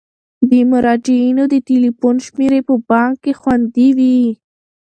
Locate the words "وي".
3.97-4.19